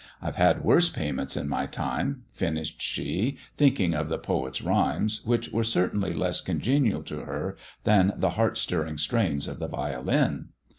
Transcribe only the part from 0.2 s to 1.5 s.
had worse payments i